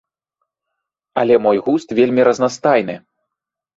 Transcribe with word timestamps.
Але 1.23 1.35
мой 1.47 1.57
густ 1.67 1.87
вельмі 2.03 2.21
разнастайны. 2.29 2.95